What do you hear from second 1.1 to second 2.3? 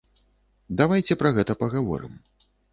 пра гэта пагаворым.